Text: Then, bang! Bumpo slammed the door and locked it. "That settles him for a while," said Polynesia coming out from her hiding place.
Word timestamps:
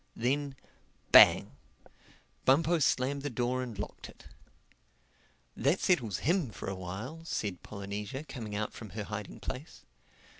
Then, 0.15 0.55
bang! 1.11 1.51
Bumpo 2.43 2.79
slammed 2.79 3.21
the 3.21 3.29
door 3.29 3.61
and 3.61 3.77
locked 3.77 4.09
it. 4.09 4.25
"That 5.55 5.79
settles 5.79 6.17
him 6.25 6.49
for 6.49 6.67
a 6.67 6.73
while," 6.73 7.23
said 7.23 7.61
Polynesia 7.61 8.23
coming 8.23 8.55
out 8.55 8.73
from 8.73 8.89
her 8.97 9.03
hiding 9.03 9.39
place. 9.41 9.85